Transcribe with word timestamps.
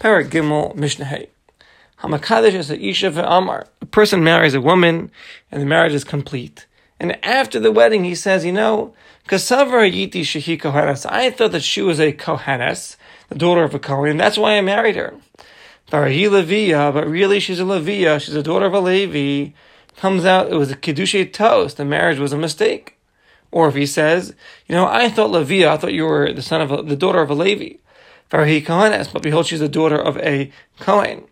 Parak 0.00 0.28
Gimel 0.30 0.76
Mishnah 0.76 1.06
Hay. 1.06 1.28
Hamakadesh 2.02 2.54
is 2.54 2.70
a 2.70 2.80
Isha 2.80 3.08
Amar. 3.26 3.66
A 3.80 3.86
person 3.86 4.22
marries 4.22 4.54
a 4.54 4.60
woman 4.60 5.10
and 5.50 5.60
the 5.60 5.66
marriage 5.66 5.92
is 5.92 6.04
complete. 6.04 6.66
And 7.00 7.24
after 7.24 7.58
the 7.58 7.72
wedding, 7.72 8.04
he 8.04 8.14
says, 8.14 8.44
you 8.44 8.52
know, 8.52 8.94
Kasavar 9.26 9.90
Yiti 9.92 10.20
Shehi 10.20 10.60
Kohanes. 10.60 11.04
I 11.10 11.30
thought 11.30 11.50
that 11.50 11.64
she 11.64 11.82
was 11.82 11.98
a 11.98 12.12
Kohanes, 12.12 12.96
the 13.28 13.34
daughter 13.34 13.64
of 13.64 13.74
a 13.74 13.80
Kohen, 13.80 14.16
that's 14.16 14.38
why 14.38 14.56
I 14.56 14.60
married 14.60 14.94
her. 14.94 15.14
Barahi 15.90 16.28
Leviya, 16.28 16.94
but 16.94 17.08
really 17.08 17.40
she's 17.40 17.58
a 17.58 17.64
Leviya, 17.64 18.20
she's 18.20 18.36
a 18.36 18.42
daughter 18.42 18.66
of 18.66 18.74
a 18.74 18.80
Levi. 18.80 19.50
Comes 19.96 20.24
out, 20.24 20.52
it 20.52 20.54
was 20.54 20.70
a 20.70 20.76
Kiddushei 20.76 21.32
ta'os, 21.32 21.74
the 21.74 21.84
marriage 21.84 22.20
was 22.20 22.32
a 22.32 22.38
mistake. 22.38 22.98
Or 23.50 23.66
if 23.66 23.74
he 23.74 23.86
says, 23.86 24.32
you 24.68 24.76
know, 24.76 24.86
I 24.86 25.08
thought 25.08 25.30
Leviya, 25.30 25.70
I 25.70 25.76
thought 25.76 25.92
you 25.92 26.04
were 26.04 26.32
the 26.32 26.42
son 26.42 26.60
of 26.60 26.70
a, 26.70 26.82
the 26.84 26.94
daughter 26.94 27.20
of 27.20 27.30
a 27.30 27.34
Levi. 27.34 27.78
Varahi 28.30 28.64
Kohenes, 28.64 29.12
but 29.12 29.22
behold, 29.22 29.46
she's 29.46 29.60
the 29.60 29.68
daughter 29.68 29.96
of 29.96 30.18
a 30.18 30.50
Kohen. 30.80 31.24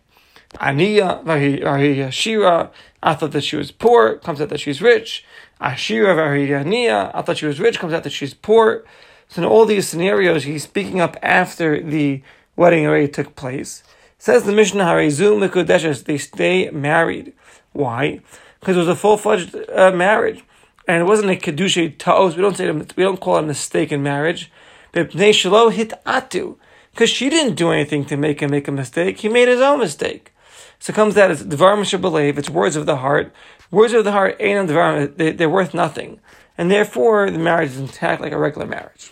Aniya, 0.55 1.23
Varahi 1.23 2.11
Shira, 2.11 2.71
I 3.03 3.13
thought 3.13 3.31
that 3.31 3.43
she 3.43 3.55
was 3.55 3.71
poor, 3.71 4.17
comes 4.17 4.41
out 4.41 4.49
that 4.49 4.59
she's 4.59 4.81
rich. 4.81 5.23
Ashira, 5.61 6.15
Varahi 6.15 6.49
Aniya, 6.49 7.11
I 7.13 7.21
thought 7.21 7.37
she 7.37 7.45
was 7.45 7.59
rich, 7.59 7.79
comes 7.79 7.93
out 7.93 8.03
that 8.03 8.11
she's 8.11 8.33
poor. 8.33 8.83
So 9.27 9.41
in 9.41 9.47
all 9.47 9.65
these 9.65 9.87
scenarios, 9.87 10.45
he's 10.45 10.63
speaking 10.63 10.99
up 10.99 11.17
after 11.21 11.81
the 11.81 12.21
wedding 12.55 12.87
already 12.87 13.07
took 13.09 13.35
place. 13.35 13.83
Says 14.17 14.43
the 14.43 14.51
Mishnah, 14.51 14.83
Harezu 14.83 15.37
Mikudeshes, 15.37 16.05
they 16.05 16.17
stay 16.17 16.69
married. 16.71 17.33
Why? 17.73 18.21
Because 18.59 18.75
it 18.75 18.79
was 18.79 18.87
a 18.87 18.95
full-fledged 18.95 19.55
uh, 19.69 19.91
marriage. 19.91 20.43
And 20.87 21.01
it 21.01 21.05
wasn't 21.05 21.29
a 21.29 21.35
Kedusha 21.35 21.95
Ta'os, 21.97 22.35
we 22.35 22.41
don't 22.41 22.57
say, 22.57 22.71
we 22.71 23.03
don't 23.03 23.19
call 23.19 23.37
it 23.37 23.43
a 23.43 23.47
mistaken 23.47 24.01
marriage. 24.01 24.51
But 24.93 25.11
Shelo 25.11 25.71
hit 25.71 25.93
Atu 26.05 26.55
because 26.97 27.11
she 27.11 27.29
didn't 27.29 27.53
do 27.53 27.69
anything 27.69 28.05
to 28.05 28.17
make 28.17 28.39
him 28.39 28.49
make 28.49 28.67
a 28.67 28.71
mistake. 28.71 29.19
He 29.19 29.29
made 29.29 29.47
his 29.47 29.61
own 29.61 29.77
mistake. 29.77 30.33
So 30.79 30.91
comes 30.91 31.13
that 31.13 31.29
it's 31.29 31.43
Dvar 31.43 32.01
believe 32.01 32.39
it's 32.39 32.49
words 32.49 32.75
of 32.75 32.87
the 32.87 32.97
heart. 32.97 33.31
Words 33.69 33.93
of 33.93 34.03
the 34.03 34.13
heart 34.13 34.35
ain't 34.39 34.67
Dvar, 34.67 35.15
they, 35.15 35.31
they're 35.31 35.47
worth 35.47 35.75
nothing. 35.75 36.19
And 36.57 36.71
therefore, 36.71 37.29
the 37.29 37.37
marriage 37.37 37.69
is 37.69 37.79
intact 37.79 38.19
like 38.19 38.31
a 38.31 38.39
regular 38.39 38.65
marriage. 38.65 39.11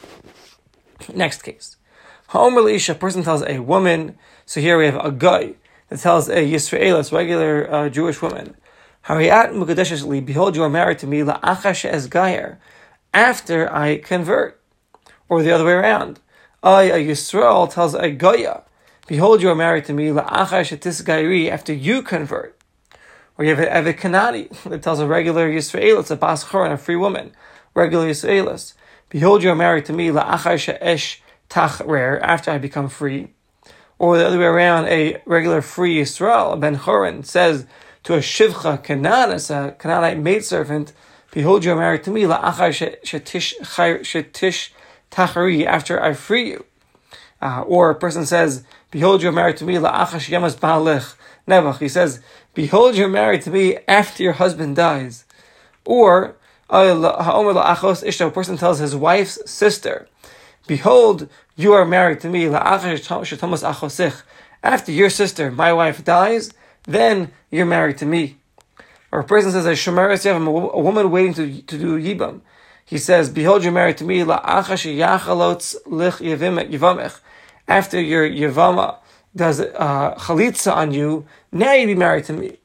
Next 1.14 1.44
case. 1.44 1.78
Ha'omer 2.30 2.68
a 2.68 2.96
person 2.96 3.22
tells 3.22 3.44
a 3.44 3.60
woman, 3.60 4.18
so 4.48 4.62
here 4.62 4.80
we 4.80 4.86
have 4.86 5.06
a 5.06 5.12
guy 5.12 5.54
that 5.90 6.00
tells 6.00 6.28
a 6.28 6.38
Yisraelis, 6.38 7.12
regular 7.12 7.72
uh, 7.72 7.90
Jewish 7.90 8.20
woman, 8.20 8.58
Hariat 9.04 9.52
Mukadeshesli, 9.52 10.26
behold, 10.26 10.56
you 10.56 10.64
are 10.64 10.72
married 10.72 10.98
to 11.00 11.08
me, 11.08 11.20
la'achash 11.20 11.86
es 11.86 12.08
gayer, 12.08 12.60
after 13.14 13.72
I 13.72 14.00
convert. 14.00 14.60
Or 15.30 15.44
the 15.44 15.52
other 15.52 15.66
way 15.66 15.74
around. 15.74 16.20
I, 16.66 16.86
a 16.86 16.98
Yisrael, 16.98 17.72
tells 17.72 17.94
a 17.94 18.10
Goya, 18.10 18.64
Behold, 19.06 19.44
you 19.44 19.52
are 19.52 19.56
married 19.56 19.86
to 19.86 19.94
me, 19.94 20.12
after 21.52 21.72
you 21.72 22.02
convert. 22.02 22.60
Or 23.38 23.46
you 23.46 23.56
have 23.56 23.64
an 23.64 23.88
a 23.88 23.94
Kanadi 23.94 24.50
that 24.64 24.82
tells 24.82 25.00
a 25.00 25.06
regular 25.06 25.48
Yisrael, 25.48 26.00
it's 26.00 26.10
a 26.10 26.16
Bas 26.16 26.52
and 26.52 26.74
a 26.74 26.78
free 26.78 26.96
woman, 26.96 27.34
regular 27.76 28.08
Yisraelis. 28.08 28.74
Behold, 29.10 29.44
you 29.44 29.52
are 29.52 29.56
married 29.56 29.86
to 29.86 29.94
me, 29.94 30.10
esh 30.82 31.22
tachrer, 31.52 32.20
after 32.24 32.50
I 32.50 32.58
become 32.58 32.90
free. 32.90 33.28
Or 34.00 34.18
the 34.18 34.26
other 34.26 34.40
way 34.40 34.46
around, 34.46 34.88
a 34.88 35.22
regular 35.28 35.62
free 35.62 36.02
Yisrael, 36.02 36.54
a 36.54 36.58
Ben 36.58 36.78
Chorin, 36.78 37.24
says 37.24 37.68
to 38.06 38.16
a 38.16 38.20
Shivcha 38.20 38.84
Canaan, 38.84 39.32
as 39.32 39.52
a 39.52 39.76
Canaanite 39.78 40.18
maidservant, 40.18 40.94
Behold, 41.30 41.64
you 41.64 41.74
are 41.74 41.76
married 41.76 42.04
to 42.06 42.12
me, 42.12 42.26
shetish 44.04 44.72
tachari, 45.12 45.66
after 45.66 46.02
I 46.02 46.14
free 46.14 46.50
you. 46.50 46.66
Uh, 47.42 47.62
or 47.62 47.90
a 47.90 47.96
person 47.96 48.26
says, 48.26 48.64
Behold, 48.92 49.22
you're 49.22 49.32
married 49.32 49.58
to 49.58 49.66
me, 49.66 49.76
la'achash 49.76 50.30
yamas 50.30 50.56
ba'alech. 50.56 51.16
Nebuch, 51.48 51.80
he 51.80 51.90
says, 51.90 52.22
Behold, 52.54 52.96
you're 52.96 53.10
married 53.10 53.42
to 53.44 53.52
me 53.52 53.78
after 53.88 54.24
your 54.24 54.34
husband 54.34 54.76
dies. 54.76 55.26
Or, 55.86 56.36
a 56.70 58.32
person 58.34 58.58
tells 58.58 58.80
his 58.80 58.96
wife's 58.96 59.50
sister, 59.50 60.08
Behold, 60.66 61.30
you 61.56 61.74
are 61.74 61.86
married 61.86 62.22
to 62.22 62.30
me. 62.30 62.48
After 62.48 62.88
your 64.92 65.10
sister, 65.10 65.52
my 65.52 65.74
wife, 65.74 66.04
dies, 66.04 66.52
then 66.84 67.32
you're 67.52 67.66
married 67.68 68.00
to 68.00 68.06
me. 68.06 68.38
Or 69.12 69.20
a 69.20 69.24
person 69.24 69.52
says, 69.52 69.66
a 69.66 70.80
woman 70.80 71.12
waiting 71.12 71.34
to, 71.36 71.62
to 71.62 71.78
do 71.78 72.00
yibam. 72.00 72.42
He 72.86 73.00
says, 73.00 73.32
Behold, 73.32 73.64
you're 73.64 73.72
married 73.72 73.98
to 73.98 74.04
me, 74.04 74.22
after 74.22 74.90
your 78.00 78.30
Yavama 78.30 78.98
does 79.36 79.60
uh, 79.60 80.16
chalitza 80.16 80.74
on 80.74 80.94
you, 80.94 81.26
now 81.52 81.74
you 81.74 81.88
be 81.88 81.96
married 81.96 82.26
to 82.26 82.34
me. 82.34 82.58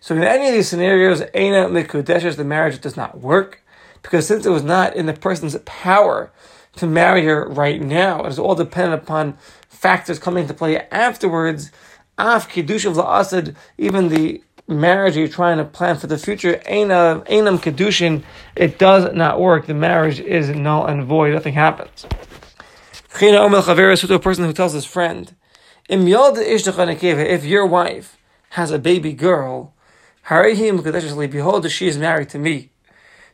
So 0.00 0.16
in 0.16 0.24
any 0.24 0.48
of 0.48 0.54
these 0.54 0.68
scenarios, 0.68 1.20
Eina 1.20 1.70
Mikudeshes, 1.70 2.36
the 2.36 2.44
marriage 2.44 2.80
does 2.80 2.96
not 2.96 3.20
work, 3.20 3.62
because 4.02 4.26
since 4.26 4.44
it 4.44 4.50
was 4.50 4.64
not 4.64 4.96
in 4.96 5.06
the 5.06 5.14
person's 5.14 5.56
power 5.64 6.32
to 6.76 6.86
marry 6.86 7.24
her 7.24 7.48
right 7.48 7.80
now, 7.80 8.24
it 8.24 8.28
is 8.28 8.38
all 8.38 8.56
dependent 8.56 9.02
upon 9.02 9.38
factors 9.68 10.18
coming 10.18 10.42
into 10.42 10.54
play 10.54 10.80
afterwards. 10.90 11.70
Af 12.18 12.48
Kiddush 12.48 12.84
of 12.84 12.94
La'asad, 12.94 13.54
even 13.78 14.08
the 14.08 14.42
marriage 14.66 15.16
you're 15.16 15.28
trying 15.28 15.58
to 15.58 15.64
plan 15.64 15.96
for 15.96 16.06
the 16.06 16.16
future, 16.18 16.60
Einam 16.66 17.24
Kiddushin, 17.24 18.22
it 18.56 18.78
does 18.78 19.12
not 19.12 19.40
work. 19.40 19.66
The 19.66 19.74
marriage 19.74 20.20
is 20.20 20.48
null 20.50 20.86
and 20.86 21.04
void. 21.04 21.34
Nothing 21.34 21.54
happens. 21.54 22.06
To 23.16 24.14
a 24.14 24.18
person 24.18 24.44
who 24.44 24.52
tells 24.52 24.72
his 24.72 24.84
friend, 24.84 25.34
if 25.88 27.44
your 27.44 27.66
wife 27.66 28.16
has 28.50 28.70
a 28.70 28.78
baby 28.78 29.12
girl, 29.12 29.74
behold, 30.28 31.70
she 31.70 31.86
is 31.86 31.98
married 31.98 32.30
to 32.30 32.38
me. 32.38 32.70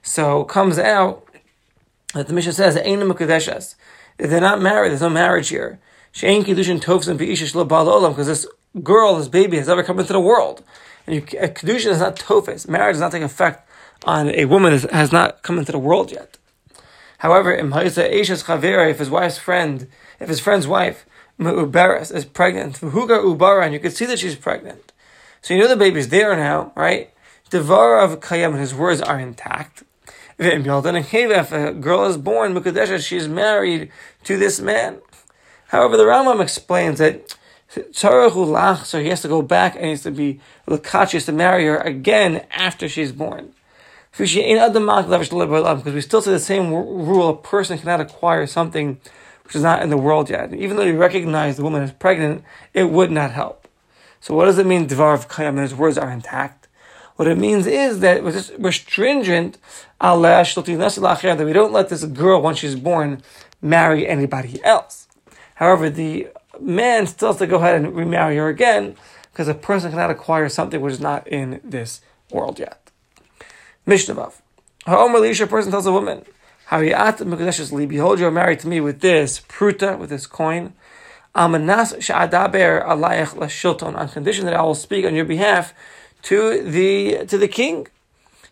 So 0.03 0.45
comes 0.45 0.79
out 0.79 1.27
that 2.15 2.27
the 2.27 2.33
Mishnah 2.33 2.53
says, 2.53 2.75
they're 2.75 4.41
not 4.41 4.61
married, 4.61 4.91
there's 4.91 5.01
no 5.01 5.09
marriage 5.09 5.49
here. 5.49 5.79
Because 6.13 6.57
this 8.27 8.47
girl, 8.83 9.17
this 9.17 9.29
baby, 9.29 9.57
has 9.57 9.69
never 9.69 9.83
come 9.83 9.99
into 9.99 10.13
the 10.13 10.21
world. 10.21 10.63
And 11.07 11.17
you, 11.17 11.23
kedushin 11.23 11.91
is 11.91 12.01
not 12.01 12.17
tofes. 12.17 12.69
Marriage 12.69 12.95
does 12.95 13.01
not 13.01 13.13
take 13.13 13.23
effect 13.23 13.69
on 14.05 14.29
a 14.31 14.45
woman 14.47 14.77
that 14.77 14.91
has 14.91 15.13
not 15.13 15.43
come 15.43 15.59
into 15.59 15.73
the 15.73 15.79
world 15.79 16.11
yet. 16.13 16.39
However, 17.19 17.53
if 17.55 18.99
his 18.99 19.11
wife's 19.11 19.39
friend, 19.39 19.89
if 20.19 20.29
his 20.29 20.41
friend's 20.41 20.67
wife, 20.67 21.05
Uberes, 21.39 22.15
is 22.15 22.25
pregnant, 22.25 22.81
Ubara, 22.81 23.65
and 23.65 23.73
you 23.73 23.81
can 23.81 23.91
see 23.91 24.07
that 24.07 24.19
she's 24.19 24.37
pregnant. 24.37 24.93
So 25.43 25.55
you 25.55 25.61
know 25.61 25.69
the 25.69 25.77
baby's 25.77 26.09
there 26.09 26.37
now, 26.37 26.73
right? 26.77 27.11
Devar 27.51 27.99
of 28.01 28.21
Kayam, 28.21 28.59
his 28.59 28.75
words 28.75 29.01
are 29.03 29.19
intact. 29.19 29.83
If 30.39 31.53
a 31.53 31.73
girl 31.73 32.07
is 32.07 32.17
born, 32.17 32.55
Mukadesha, 32.55 33.07
she 33.07 33.17
is 33.17 33.29
married 33.29 33.91
to 34.25 34.39
this 34.39 34.61
man. 34.61 35.01
However, 35.69 35.97
the 35.99 36.05
Rambam 36.05 36.41
explains 36.41 36.99
that 37.01 37.37
so 37.93 39.01
he 39.01 39.09
has 39.09 39.23
to 39.23 39.29
go 39.29 39.43
back 39.43 39.77
and 39.77 39.85
he 39.85 39.91
has 39.91 40.03
to 40.03 40.11
be 40.11 40.41
lakachis 40.67 41.27
to 41.27 41.33
marry 41.33 41.67
her 41.67 41.79
again 41.79 42.45
after 42.51 42.89
she's 42.89 43.13
born. 43.13 43.53
Because 44.11 44.35
we 44.35 46.01
still 46.01 46.21
say 46.21 46.33
the 46.33 46.41
same 46.41 46.73
rule: 46.73 47.29
a 47.29 47.37
person 47.37 47.79
cannot 47.79 48.01
acquire 48.01 48.47
something 48.47 49.01
which 49.45 49.55
is 49.55 49.63
not 49.63 49.83
in 49.83 49.91
the 49.91 49.97
world 49.97 50.29
yet. 50.29 50.53
Even 50.53 50.77
though 50.77 50.85
you 50.85 50.97
recognize 50.97 51.57
the 51.57 51.63
woman 51.63 51.83
is 51.83 51.93
pregnant, 51.93 52.43
it 52.75 52.91
would 52.91 53.11
not 53.11 53.31
help. 53.31 53.69
So 54.21 54.35
what 54.35 54.47
does 54.47 54.59
it 54.59 54.67
mean? 54.67 54.89
Dvar 54.89 55.15
of 55.15 55.29
kayam. 55.29 55.61
His 55.61 55.75
words 55.75 55.97
are 55.97 56.11
intact. 56.11 56.69
What 57.17 57.29
it 57.29 57.37
means 57.39 57.67
is 57.67 58.01
that 58.01 58.25
we're, 58.25 58.33
just, 58.33 58.59
we're 58.59 58.73
stringent 58.73 59.59
that 60.01 61.45
we 61.45 61.53
don't 61.53 61.73
let 61.73 61.89
this 61.91 62.05
girl, 62.05 62.41
once 62.41 62.59
she's 62.59 62.77
born, 62.77 63.23
marry 63.61 64.09
anybody 64.09 64.63
else. 64.65 65.07
However, 65.57 65.91
the 65.91 66.29
man 66.61 67.07
still 67.07 67.29
has 67.29 67.39
to 67.39 67.47
go 67.47 67.57
ahead 67.57 67.77
and 67.77 67.95
remarry 67.95 68.37
her 68.37 68.49
again 68.49 68.97
because 69.33 69.49
a 69.49 69.55
person 69.55 69.91
cannot 69.91 70.11
acquire 70.11 70.49
something 70.49 70.81
which 70.81 70.95
is 70.95 71.01
not 71.01 71.27
in 71.29 71.61
this 71.65 72.01
world 72.31 72.59
yet. 72.59 72.91
Mishnah. 73.87 74.33
Ha'omer 74.87 75.19
l'isha, 75.19 75.45
a 75.45 75.47
person 75.47 75.71
tells 75.71 75.87
a 75.87 75.93
woman, 75.93 76.25
Hariat 76.69 77.19
Mekadeshesli, 77.19 77.89
behold, 77.89 78.21
you 78.21 78.27
are 78.27 78.31
married 78.31 78.61
to 78.61 78.69
me 78.69 78.81
with 78.81 79.01
this 79.01 79.41
pruta, 79.41 79.99
with 79.99 80.11
this 80.11 80.27
coin. 80.27 80.73
Amanas 81.35 81.95
sha'adaber 81.99 82.87
alayach 82.87 83.37
lashilton, 83.37 83.97
on 83.97 84.09
condition 84.09 84.45
that 84.47 84.55
I 84.55 84.63
will 84.63 84.75
speak 84.75 85.05
on 85.05 85.15
your 85.15 85.25
behalf 85.25 85.75
to 86.23 86.63
the 86.63 87.25
to 87.27 87.39
the 87.39 87.49
king. 87.49 87.89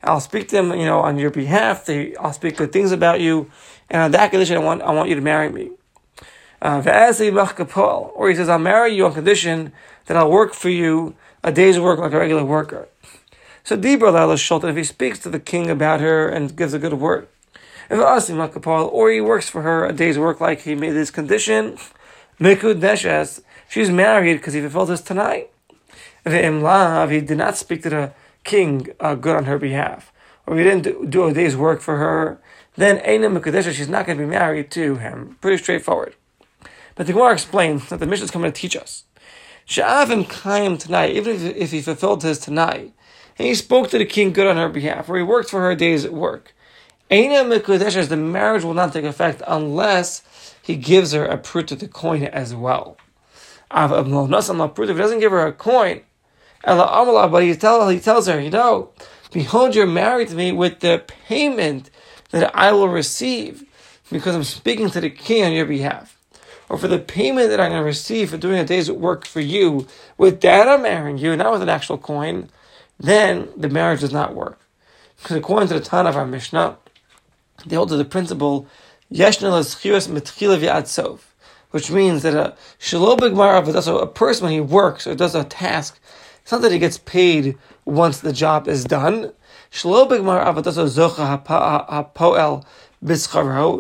I'll 0.03 0.21
speak 0.21 0.49
to 0.49 0.59
him, 0.59 0.71
you 0.73 0.85
know, 0.85 1.01
on 1.01 1.19
your 1.19 1.31
behalf. 1.31 1.87
They, 1.87 2.15
I'll 2.17 2.33
speak 2.33 2.57
good 2.57 2.73
things 2.73 2.93
about 2.93 3.21
you, 3.21 3.51
and 3.91 4.03
on 4.03 4.11
that 4.13 4.31
condition, 4.31 4.57
I 4.57 4.61
want 4.61 4.83
I 4.83 4.93
want 4.93 5.09
you 5.09 5.17
to 5.17 5.21
marry 5.21 5.51
me. 5.51 5.71
Uh, 6.61 6.83
or 8.15 8.29
he 8.29 8.35
says, 8.35 8.49
I'll 8.49 8.59
marry 8.59 8.95
you 8.95 9.07
on 9.07 9.15
condition 9.15 9.73
that 10.07 10.17
I'll 10.17 10.31
work 10.31 10.55
for 10.55 10.71
you 10.71 11.15
a 11.45 11.53
day's 11.53 11.79
work 11.79 11.99
like 11.99 12.13
a 12.13 12.19
regular 12.19 12.45
worker. 12.45 12.89
So 13.63 13.77
Dibra 13.77 14.13
Lala 14.13 14.69
if 14.69 14.77
he 14.77 14.85
speaks 14.85 15.19
to 15.21 15.31
the 15.31 15.39
king 15.39 15.71
about 15.71 16.01
her 16.01 16.29
and 16.29 16.57
gives 16.57 16.75
a 16.75 16.79
good 16.79 16.95
word. 16.95 17.29
If 17.91 17.99
or 17.99 19.11
he 19.11 19.21
works 19.21 19.49
for 19.49 19.63
her 19.63 19.87
a 19.87 19.93
day's 19.93 20.19
work 20.19 20.41
like 20.41 20.63
he 20.63 20.75
made 20.75 20.95
his 20.95 21.11
condition, 21.11 21.79
Mikudeshes, 22.41 23.43
She's 23.69 23.91
married 23.91 24.39
because 24.39 24.55
he 24.55 24.63
fulfilled 24.63 24.89
his 24.89 25.03
tenai. 25.03 25.49
If 26.25 27.11
he 27.11 27.21
did 27.21 27.39
not 27.39 27.57
speak 27.57 27.83
to 27.83 27.91
the 27.91 28.13
king 28.45 28.89
uh, 28.99 29.15
good 29.15 29.37
on 29.37 29.45
her 29.45 29.59
behalf, 29.59 30.11
or 30.47 30.57
he 30.57 30.65
didn't 30.65 31.11
do 31.11 31.25
a 31.27 31.35
day's 31.35 31.57
work 31.57 31.81
for 31.83 31.99
her, 31.99 32.41
then 32.77 32.99
Eina 33.01 33.39
Mekadesha, 33.39 33.73
she's 33.73 33.89
not 33.89 34.07
going 34.07 34.17
to 34.17 34.25
be 34.25 34.31
married 34.31 34.71
to 34.73 34.97
him. 34.97 35.37
Pretty 35.41 35.63
straightforward. 35.63 36.15
But 36.99 37.07
the 37.07 37.13
Gemara 37.15 37.33
explains 37.33 37.89
that 37.91 38.01
the 38.01 38.07
Mishnah 38.07 38.25
is 38.25 38.31
coming 38.33 38.53
to 38.53 38.61
teach 38.61 38.77
us. 38.77 39.05
Sha'avim 39.69 40.29
Kaim 40.29 40.77
tenai, 40.77 41.13
even 41.13 41.37
if, 41.37 41.57
if 41.57 41.71
he 41.71 41.81
fulfilled 41.81 42.25
his 42.25 42.45
tenai, 42.45 42.91
and 43.39 43.47
he 43.47 43.55
spoke 43.55 43.89
to 43.91 43.99
the 43.99 44.05
king 44.05 44.33
good 44.33 44.49
on 44.49 44.57
her 44.57 44.69
behalf, 44.69 45.09
or 45.09 45.17
he 45.17 45.23
worked 45.23 45.49
for 45.49 45.61
her 45.61 45.77
days 45.77 46.05
at 46.05 46.13
work. 46.13 46.57
Mekadesha, 47.09 48.09
the 48.09 48.17
marriage 48.17 48.65
will 48.65 48.75
not 48.75 48.93
take 48.93 49.05
effect 49.05 49.43
unless 49.47 50.57
he 50.61 50.75
gives 50.75 51.13
her 51.13 51.25
a 51.25 51.39
proof 51.39 51.71
of 51.71 51.79
the 51.79 51.87
coin 51.87 52.25
as 52.25 52.53
well. 52.53 52.97
If 53.71 53.91
he 53.91 54.95
doesn't 54.95 55.21
give 55.21 55.31
her 55.31 55.47
a 55.47 55.53
coin, 55.53 56.01
but 56.65 57.43
he, 57.45 57.55
tell, 57.55 57.89
he 57.89 58.01
tells 58.01 58.27
her, 58.27 58.41
you 58.41 58.51
know, 58.51 58.91
behold, 59.31 59.77
you're 59.77 59.87
married 59.87 60.31
to 60.31 60.35
me 60.35 60.51
with 60.51 60.81
the 60.81 61.05
payment 61.29 61.91
that 62.31 62.51
I 62.57 62.73
will 62.73 62.89
receive 62.89 63.65
because 64.11 64.35
I'm 64.35 64.43
speaking 64.43 64.91
to 64.91 65.01
the 65.01 65.11
king 65.11 65.45
on 65.45 65.53
your 65.53 65.67
behalf. 65.67 66.18
Or 66.69 66.79
for 66.79 66.89
the 66.89 66.99
payment 66.99 67.51
that 67.51 67.61
I'm 67.61 67.71
going 67.71 67.81
to 67.81 67.87
receive 67.87 68.31
for 68.31 68.37
doing 68.37 68.59
a 68.59 68.65
day's 68.65 68.91
work 68.91 69.27
for 69.27 69.41
you, 69.41 69.87
with 70.17 70.41
that 70.43 70.69
I'm 70.69 70.83
marrying 70.83 71.19
you, 71.19 71.35
not 71.37 71.53
with 71.53 71.63
an 71.63 71.69
actual 71.69 71.99
coin, 71.99 72.51
then 72.99 73.49
the 73.57 73.69
marriage 73.69 74.01
does 74.01 74.13
not 74.13 74.35
work. 74.35 74.59
Because 75.17 75.37
according 75.37 75.69
to 75.69 75.75
the 75.75 75.81
Tana 75.81 76.11
of 76.11 76.17
our 76.17 76.27
Mishnah, 76.27 76.77
they 77.67 77.77
hold 77.77 77.89
to 77.89 77.97
the 77.97 78.05
principle, 78.05 78.67
which 81.71 81.91
means 81.91 82.23
that 82.23 82.35
a 82.35 82.55
shalobig 82.81 84.03
a 84.03 84.07
person 84.07 84.45
when 84.45 84.53
he 84.53 84.61
works 84.61 85.07
or 85.07 85.15
does 85.15 85.35
a 85.35 85.45
task, 85.45 85.99
it's 86.43 86.53
not 86.53 86.63
that 86.63 86.73
he 86.73 86.79
gets 86.79 86.99
paid 86.99 87.59
once 87.85 88.21
the 88.21 88.33
job 88.33 88.69
is 88.69 88.85
done. 88.85 89.33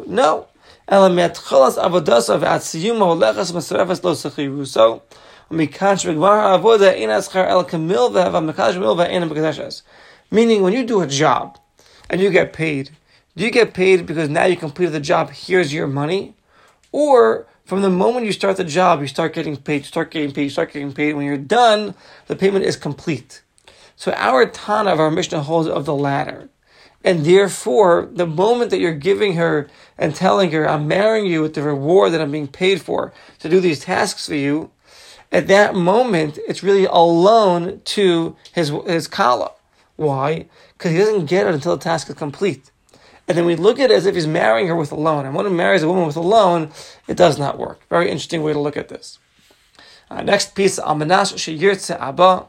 No. 0.07 0.48
Meaning, 10.31 10.63
when 10.63 10.73
you 10.73 10.85
do 10.87 11.03
a 11.03 11.07
job 11.07 11.59
and 12.09 12.21
you 12.23 12.31
get 12.31 12.55
paid, 12.55 12.91
do 13.37 13.45
you 13.45 13.51
get 13.51 13.75
paid 13.75 14.07
because 14.07 14.31
now 14.31 14.47
you 14.47 14.57
completed 14.57 14.95
the 14.95 15.01
job, 15.01 15.31
here's 15.31 15.75
your 15.75 15.87
money? 15.87 16.35
Or 16.91 17.47
from 17.67 17.83
the 17.83 17.91
moment 17.91 18.25
you 18.25 18.33
start 18.33 18.57
the 18.57 18.65
job, 18.65 19.03
you 19.03 19.09
start 19.09 19.35
getting 19.35 19.59
paid, 19.59 19.85
start 19.85 20.11
getting 20.11 20.33
paid, 20.33 20.49
start 20.49 20.73
getting 20.73 20.95
paid. 20.95 21.13
When 21.13 21.27
you're 21.27 21.37
done, 21.37 21.95
the 22.29 22.37
payment 22.37 22.65
is 22.65 22.77
complete. 22.77 23.43
So 23.95 24.13
our 24.13 24.47
Tana 24.47 24.91
of 24.91 25.01
our 25.01 25.11
Mishnah 25.11 25.43
holds 25.43 25.69
of 25.69 25.85
the 25.85 25.95
latter. 25.95 26.49
And 27.05 27.25
therefore, 27.25 28.09
the 28.13 28.27
moment 28.27 28.71
that 28.71 28.81
you're 28.81 28.93
giving 28.93 29.35
her 29.35 29.69
and 29.97 30.15
telling 30.15 30.51
her, 30.51 30.69
I'm 30.69 30.89
marrying 30.89 31.27
you 31.27 31.43
with 31.43 31.55
the 31.55 31.63
reward 31.63 32.13
that 32.13 32.21
I'm 32.21 32.33
being 32.33 32.49
paid 32.49 32.83
for 32.83 33.13
to 33.39 33.49
do 33.49 33.61
these 33.61 33.81
tasks 33.81 34.27
for 34.27 34.35
you, 34.35 34.71
at 35.31 35.47
that 35.49 35.75
moment, 35.75 36.39
it's 36.49 36.63
really 36.63 36.87
a 36.87 36.99
loan 36.99 37.83
to 37.85 38.37
his, 38.53 38.73
his 38.87 39.07
kala. 39.07 39.53
Why? 39.97 40.47
Because 40.73 40.93
he 40.93 40.99
doesn't 40.99 41.27
get 41.27 41.47
it 41.47 41.55
until 41.55 41.77
the 41.77 41.83
task 41.83 42.09
is 42.09 42.15
complete. 42.15 42.71
And 43.29 43.37
then 43.37 43.45
we 43.45 43.57
look 43.57 43.79
at 43.79 43.91
it 43.91 43.95
as 43.95 44.07
if 44.07 44.15
he's 44.15 44.27
marrying 44.27 44.69
her 44.69 44.77
with 44.77 44.91
a 44.91 44.97
loan. 44.97 45.27
And 45.27 45.35
when 45.35 45.45
he 45.45 45.53
marries 45.53 45.83
a 45.83 45.89
woman 45.89 46.07
with 46.07 46.17
a 46.17 46.21
loan, 46.21 46.71
it 47.07 47.17
does 47.17 47.39
not 47.39 47.59
work. 47.59 47.87
Very 47.91 48.07
interesting 48.07 48.43
way 48.43 48.55
to 48.55 48.59
look 48.59 48.77
at 48.77 48.89
this. 48.89 49.19
Uh, 50.11 50.23
next 50.23 50.55
piece, 50.55 50.79
Amanash 50.79 51.35
Sheyirtze 51.35 51.99
Abba. 52.01 52.47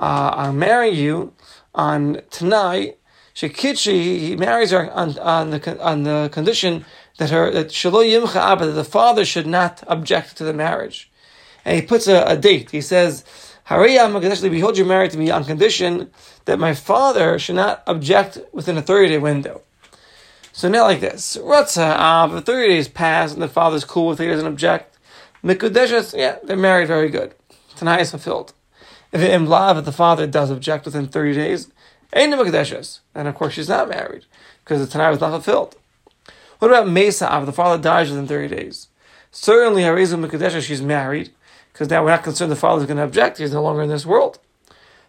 Uh, 0.00 0.30
I'll 0.34 0.52
marry 0.52 0.90
you 0.90 1.32
on 1.74 2.16
tenai. 2.30 2.96
Shekichi, 3.36 4.18
he 4.18 4.34
marries 4.34 4.70
her 4.70 4.90
on, 4.92 5.18
on, 5.18 5.50
the, 5.50 5.80
on 5.84 6.04
the 6.04 6.30
condition 6.32 6.86
that 7.18 7.28
her 7.28 7.50
that 7.50 7.68
Yimcha 7.68 8.36
Abba, 8.36 8.64
that 8.64 8.72
the 8.72 8.82
father 8.82 9.26
should 9.26 9.46
not 9.46 9.84
object 9.86 10.38
to 10.38 10.44
the 10.44 10.54
marriage. 10.54 11.10
And 11.62 11.76
he 11.76 11.82
puts 11.82 12.08
a, 12.08 12.22
a 12.24 12.36
date. 12.36 12.70
He 12.70 12.80
says, 12.80 13.24
Hariyam, 13.68 14.50
Behold, 14.50 14.78
you're 14.78 14.86
married 14.86 15.10
to 15.10 15.18
me 15.18 15.30
on 15.30 15.44
condition 15.44 16.10
that 16.46 16.58
my 16.58 16.72
father 16.72 17.38
should 17.38 17.56
not 17.56 17.82
object 17.86 18.38
within 18.52 18.78
a 18.78 18.82
30 18.82 19.08
day 19.08 19.18
window. 19.18 19.60
So 20.52 20.70
now 20.70 20.84
like 20.84 21.00
this. 21.00 21.36
Ratza 21.36 21.94
ah, 21.94 22.22
Av, 22.22 22.32
the 22.32 22.40
30 22.40 22.68
days 22.68 22.88
pass 22.88 23.34
and 23.34 23.42
the 23.42 23.48
father's 23.48 23.84
cool 23.84 24.06
with 24.06 24.20
it, 24.20 24.24
he 24.24 24.30
doesn't 24.30 24.46
object. 24.46 24.96
Mikudeshes, 25.44 26.16
yeah, 26.16 26.38
they're 26.42 26.56
married 26.56 26.88
very 26.88 27.10
good. 27.10 27.34
Tenai 27.76 28.00
is 28.00 28.10
fulfilled. 28.10 28.54
If 29.12 29.20
it 29.20 29.30
imlav, 29.30 29.78
if 29.78 29.84
the 29.84 29.92
father 29.92 30.26
does 30.26 30.50
object 30.50 30.86
within 30.86 31.08
30 31.08 31.34
days. 31.34 31.70
And 32.16 33.28
of 33.28 33.34
course 33.34 33.54
she's 33.54 33.68
not 33.68 33.88
married, 33.88 34.24
because 34.64 34.80
the 34.80 34.98
tenai 34.98 35.10
was 35.10 35.20
not 35.20 35.30
fulfilled. 35.30 35.76
What 36.58 36.70
about 36.70 36.88
Mesa 36.88 37.30
Av, 37.30 37.44
the 37.44 37.52
father 37.52 37.82
dies 37.82 38.10
within 38.10 38.26
30 38.26 38.54
days? 38.54 38.88
Certainly 39.30 39.82
Harizu 39.82 40.24
Mikudeshes, 40.24 40.62
she's 40.62 40.80
married, 40.80 41.30
because 41.72 41.90
now 41.90 42.02
we're 42.02 42.10
not 42.10 42.24
concerned 42.24 42.50
the 42.50 42.56
father's 42.56 42.86
going 42.86 42.96
to 42.96 43.04
object, 43.04 43.38
he's 43.38 43.52
no 43.52 43.62
longer 43.62 43.82
in 43.82 43.90
this 43.90 44.06
world. 44.06 44.38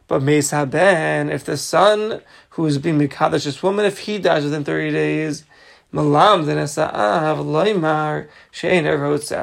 But 0.07 0.21
Mesa 0.21 0.65
Ben, 0.65 1.30
if 1.30 1.44
the 1.45 1.57
son 1.57 2.21
who 2.51 2.65
is 2.65 2.77
being 2.77 3.00
Mikadosh 3.00 3.45
this 3.45 3.63
woman, 3.63 3.86
if 3.86 4.00
he 4.00 4.19
dies 4.19 4.44
within 4.44 4.63
30 4.63 4.92
days, 4.92 5.45
Malam 5.92 6.44
Loimar 6.45 8.27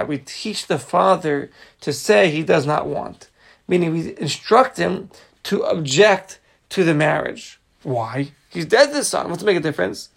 We 0.09 0.19
teach 0.19 0.67
the 0.67 0.79
father 0.79 1.51
to 1.81 1.93
say 1.93 2.31
he 2.31 2.43
does 2.43 2.67
not 2.67 2.87
want. 2.87 3.31
Meaning 3.67 3.93
we 3.93 4.17
instruct 4.19 4.77
him 4.77 5.11
to 5.45 5.63
object 5.63 6.41
to 6.75 6.83
the 6.83 6.93
marriage. 6.93 7.61
Why? 7.85 8.33
He's 8.51 8.67
dead, 8.67 8.93
the 8.93 9.05
son. 9.05 9.29
What's 9.29 9.43
to 9.43 9.47
make 9.47 9.57
a 9.57 9.61
difference? 9.61 10.09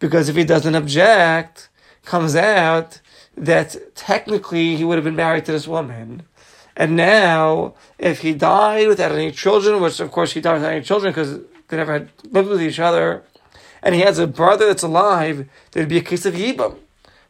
Because 0.00 0.28
if 0.28 0.34
he 0.34 0.42
doesn't 0.42 0.74
object, 0.74 1.68
comes 2.04 2.34
out 2.34 3.00
that 3.36 3.94
technically 3.94 4.74
he 4.74 4.84
would 4.84 4.96
have 4.96 5.04
been 5.04 5.14
married 5.14 5.44
to 5.44 5.52
this 5.52 5.68
woman. 5.68 6.24
And 6.76 6.96
now, 6.96 7.74
if 7.98 8.22
he 8.22 8.34
died 8.34 8.88
without 8.88 9.12
any 9.12 9.30
children, 9.30 9.80
which 9.80 10.00
of 10.00 10.10
course 10.10 10.32
he 10.32 10.40
died 10.40 10.54
without 10.54 10.72
any 10.72 10.82
children 10.82 11.12
because 11.12 11.38
they 11.68 11.76
never 11.76 11.92
had 11.92 12.08
lived 12.24 12.48
with 12.48 12.62
each 12.62 12.80
other, 12.80 13.22
and 13.80 13.94
he 13.94 14.00
has 14.00 14.18
a 14.18 14.26
brother 14.26 14.66
that's 14.66 14.82
alive, 14.82 15.48
there'd 15.70 15.88
be 15.88 15.98
a 15.98 16.02
case 16.02 16.26
of 16.26 16.34
Yibam. 16.34 16.78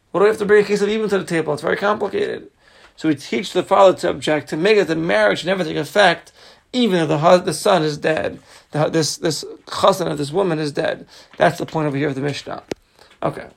What 0.09 0.19
do 0.19 0.23
we 0.23 0.29
have 0.29 0.39
to 0.39 0.45
bring 0.45 0.63
a 0.63 0.67
case 0.67 0.81
of 0.81 0.89
Yibam 0.89 1.09
to 1.09 1.19
the 1.19 1.25
table? 1.25 1.53
It's 1.53 1.61
very 1.61 1.77
complicated. 1.77 2.49
So 2.95 3.07
we 3.07 3.15
teach 3.15 3.53
the 3.53 3.63
father 3.63 3.95
to 3.99 4.09
object, 4.09 4.49
to 4.49 4.57
make 4.57 4.77
it 4.77 4.87
the 4.87 4.95
marriage 4.95 5.45
never 5.45 5.63
take 5.63 5.77
effect, 5.77 6.31
even 6.73 6.99
if 6.99 7.07
the, 7.07 7.37
the 7.37 7.53
son 7.53 7.83
is 7.83 7.97
dead. 7.97 8.39
The, 8.71 8.89
this 8.89 9.17
this 9.17 9.45
chassan 9.67 10.11
of 10.11 10.17
this 10.17 10.31
woman 10.31 10.59
is 10.59 10.71
dead. 10.71 11.07
That's 11.37 11.59
the 11.59 11.65
point 11.65 11.87
over 11.87 11.97
here 11.97 12.09
of 12.09 12.15
the 12.15 12.21
Mishnah. 12.21 12.63
Okay. 13.21 13.47